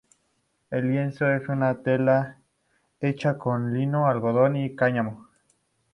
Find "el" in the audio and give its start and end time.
0.71-0.89